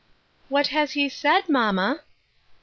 "What 0.49 0.69
has 0.69 0.93
he 0.93 1.09
said, 1.09 1.47
mamma? 1.47 2.01